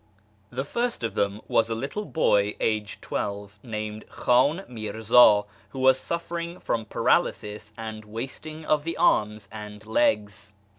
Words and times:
The 0.49 0.63
first 0.63 1.03
of 1.03 1.13
them 1.13 1.41
was 1.47 1.69
a 1.69 1.75
little 1.75 2.05
boy, 2.05 2.55
aged 2.59 3.03
twelve, 3.03 3.59
named 3.61 4.07
Khan 4.09 4.63
Mirza, 4.67 5.43
who 5.69 5.77
was 5.79 5.99
suffering 5.99 6.59
from 6.59 6.85
paralysis 6.85 7.71
and 7.77 8.03
wasting 8.03 8.65
of 8.65 8.83
the 8.83 8.97
arms 8.97 9.47
and 9.51 9.85
legs. 9.85 10.53